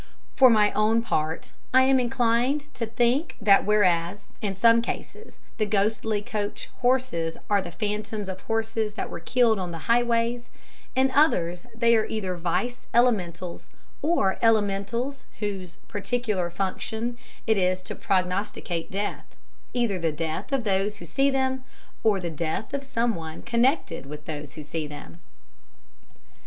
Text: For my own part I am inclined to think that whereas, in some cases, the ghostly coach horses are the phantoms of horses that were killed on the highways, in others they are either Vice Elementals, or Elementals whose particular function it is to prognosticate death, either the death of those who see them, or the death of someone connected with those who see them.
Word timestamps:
For 0.33 0.49
my 0.49 0.71
own 0.71 1.03
part 1.03 1.53
I 1.75 1.83
am 1.83 1.99
inclined 1.99 2.73
to 2.73 2.87
think 2.87 3.35
that 3.39 3.65
whereas, 3.67 4.33
in 4.41 4.55
some 4.55 4.81
cases, 4.81 5.37
the 5.57 5.67
ghostly 5.67 6.23
coach 6.23 6.71
horses 6.77 7.37
are 7.51 7.61
the 7.61 7.69
phantoms 7.69 8.27
of 8.27 8.41
horses 8.41 8.93
that 8.93 9.11
were 9.11 9.19
killed 9.19 9.59
on 9.59 9.69
the 9.69 9.77
highways, 9.85 10.49
in 10.95 11.11
others 11.11 11.67
they 11.75 11.95
are 11.95 12.07
either 12.07 12.35
Vice 12.35 12.87
Elementals, 12.95 13.69
or 14.01 14.39
Elementals 14.41 15.27
whose 15.39 15.75
particular 15.87 16.49
function 16.49 17.15
it 17.45 17.59
is 17.59 17.83
to 17.83 17.93
prognosticate 17.93 18.89
death, 18.89 19.27
either 19.71 19.99
the 19.99 20.11
death 20.11 20.51
of 20.51 20.63
those 20.63 20.95
who 20.97 21.05
see 21.05 21.29
them, 21.29 21.63
or 22.03 22.19
the 22.19 22.31
death 22.31 22.73
of 22.73 22.83
someone 22.83 23.43
connected 23.43 24.07
with 24.07 24.25
those 24.25 24.53
who 24.53 24.63
see 24.63 24.87
them. 24.87 25.21